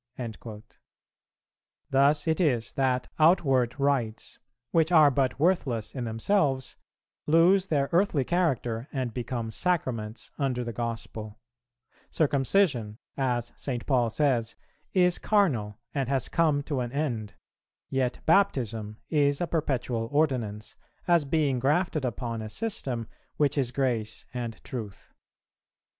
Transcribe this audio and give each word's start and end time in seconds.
Thus 1.91 2.27
it 2.27 2.41
is 2.41 2.73
that 2.73 3.07
outward 3.19 3.75
rites, 3.79 4.39
which 4.71 4.91
are 4.91 5.11
but 5.11 5.39
worthless 5.39 5.93
in 5.93 6.05
themselves, 6.05 6.75
lose 7.27 7.67
their 7.67 7.87
earthly 7.91 8.23
character 8.23 8.87
and 8.91 9.13
become 9.13 9.51
Sacraments 9.51 10.31
under 10.39 10.63
the 10.63 10.73
Gospel; 10.73 11.37
circumcision, 12.09 12.97
as 13.15 13.53
St. 13.55 13.85
Paul 13.85 14.09
says, 14.09 14.55
is 14.91 15.19
carnal 15.19 15.77
and 15.93 16.09
has 16.09 16.29
come 16.29 16.63
to 16.63 16.79
an 16.79 16.91
end, 16.91 17.35
yet 17.91 18.25
Baptism 18.25 18.97
is 19.11 19.39
a 19.39 19.45
perpetual 19.45 20.09
ordinance, 20.11 20.75
as 21.07 21.25
being 21.25 21.59
grafted 21.59 22.05
upon 22.05 22.41
a 22.41 22.49
system 22.49 23.07
which 23.37 23.55
is 23.55 23.71
grace 23.71 24.25
and 24.33 24.63
truth. 24.63 25.13